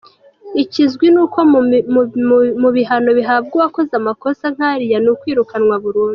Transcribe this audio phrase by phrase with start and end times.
[0.61, 1.39] Ikizwi ni uko
[2.63, 6.09] mu bihano bihabwa uwakoze amakosa nk’ariya ni ukwirukanwa burundu.